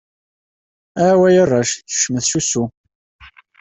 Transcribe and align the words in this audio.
Ahaw 1.01 1.21
ay 1.27 1.37
arrac, 1.43 1.71
kecmet 1.89 2.25
s 2.31 2.33
usu! 2.39 2.63